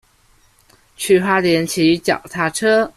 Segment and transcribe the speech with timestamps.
[0.97, 2.89] 去花蓮騎腳踏車